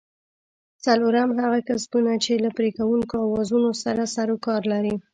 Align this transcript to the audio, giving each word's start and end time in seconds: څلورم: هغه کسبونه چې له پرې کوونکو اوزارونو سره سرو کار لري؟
څلورم: 0.85 1.29
هغه 1.43 1.59
کسبونه 1.69 2.11
چې 2.23 2.33
له 2.43 2.49
پرې 2.57 2.69
کوونکو 2.77 3.15
اوزارونو 3.21 3.71
سره 3.83 4.03
سرو 4.15 4.35
کار 4.45 4.61
لري؟ 4.73 4.95